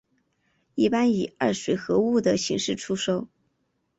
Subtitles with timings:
[0.73, 3.27] 一般以二水合物的形式出售。